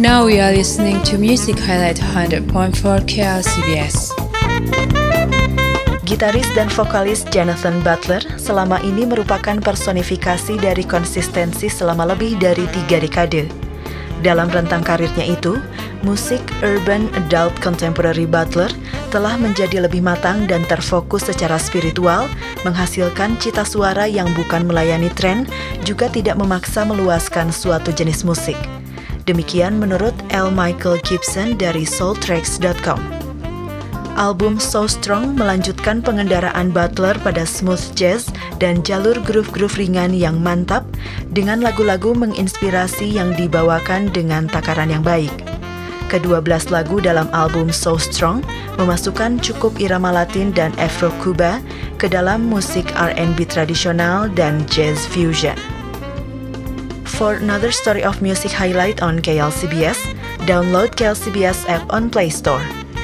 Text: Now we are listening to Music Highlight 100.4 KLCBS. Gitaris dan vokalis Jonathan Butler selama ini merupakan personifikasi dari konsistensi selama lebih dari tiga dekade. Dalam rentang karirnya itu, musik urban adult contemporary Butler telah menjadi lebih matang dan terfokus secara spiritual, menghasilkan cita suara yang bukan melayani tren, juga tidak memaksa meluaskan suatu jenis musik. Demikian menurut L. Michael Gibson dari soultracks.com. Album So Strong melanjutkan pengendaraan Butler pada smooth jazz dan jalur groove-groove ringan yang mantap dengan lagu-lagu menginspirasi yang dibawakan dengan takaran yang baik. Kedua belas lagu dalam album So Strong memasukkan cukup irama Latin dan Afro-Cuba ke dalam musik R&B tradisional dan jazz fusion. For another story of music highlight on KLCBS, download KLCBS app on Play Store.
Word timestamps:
Now 0.00 0.24
we 0.24 0.40
are 0.40 0.50
listening 0.50 1.04
to 1.08 1.20
Music 1.20 1.60
Highlight 1.60 2.00
100.4 2.00 2.48
KLCBS. 3.04 4.16
Gitaris 6.08 6.48
dan 6.58 6.66
vokalis 6.72 7.22
Jonathan 7.28 7.78
Butler 7.84 8.24
selama 8.34 8.80
ini 8.82 9.06
merupakan 9.06 9.60
personifikasi 9.60 10.58
dari 10.58 10.82
konsistensi 10.82 11.70
selama 11.70 12.16
lebih 12.16 12.40
dari 12.40 12.66
tiga 12.74 12.98
dekade. 12.98 13.46
Dalam 14.20 14.52
rentang 14.52 14.84
karirnya 14.84 15.24
itu, 15.24 15.56
musik 16.02 16.40
urban 16.64 17.08
adult 17.16 17.52
contemporary 17.60 18.24
Butler 18.24 18.70
telah 19.10 19.34
menjadi 19.36 19.84
lebih 19.84 20.00
matang 20.00 20.46
dan 20.46 20.62
terfokus 20.70 21.26
secara 21.26 21.58
spiritual, 21.58 22.30
menghasilkan 22.62 23.36
cita 23.42 23.66
suara 23.66 24.06
yang 24.06 24.30
bukan 24.38 24.64
melayani 24.64 25.10
tren, 25.18 25.44
juga 25.82 26.06
tidak 26.08 26.38
memaksa 26.38 26.86
meluaskan 26.86 27.50
suatu 27.50 27.90
jenis 27.90 28.22
musik. 28.22 28.56
Demikian 29.26 29.78
menurut 29.78 30.14
L. 30.32 30.48
Michael 30.50 30.98
Gibson 31.04 31.54
dari 31.58 31.84
soultracks.com. 31.84 33.20
Album 34.20 34.60
So 34.60 34.84
Strong 34.84 35.40
melanjutkan 35.40 36.04
pengendaraan 36.04 36.74
Butler 36.74 37.16
pada 37.24 37.48
smooth 37.48 37.80
jazz 37.96 38.28
dan 38.60 38.84
jalur 38.84 39.16
groove-groove 39.24 39.80
ringan 39.80 40.12
yang 40.12 40.44
mantap 40.44 40.84
dengan 41.32 41.64
lagu-lagu 41.64 42.12
menginspirasi 42.12 43.06
yang 43.06 43.32
dibawakan 43.38 44.12
dengan 44.12 44.44
takaran 44.44 44.92
yang 44.92 45.00
baik. 45.00 45.49
Kedua 46.10 46.42
belas 46.42 46.74
lagu 46.74 46.98
dalam 46.98 47.30
album 47.30 47.70
So 47.70 47.94
Strong 47.94 48.42
memasukkan 48.82 49.38
cukup 49.38 49.78
irama 49.78 50.10
Latin 50.10 50.50
dan 50.50 50.74
Afro-Cuba 50.74 51.62
ke 52.02 52.10
dalam 52.10 52.50
musik 52.50 52.90
R&B 52.98 53.46
tradisional 53.46 54.26
dan 54.34 54.66
jazz 54.66 55.06
fusion. 55.06 55.54
For 57.06 57.38
another 57.38 57.70
story 57.70 58.02
of 58.02 58.18
music 58.18 58.50
highlight 58.50 59.06
on 59.06 59.22
KLCBS, 59.22 60.02
download 60.50 60.98
KLCBS 60.98 61.70
app 61.70 61.86
on 61.94 62.10
Play 62.10 62.34
Store. 62.34 62.64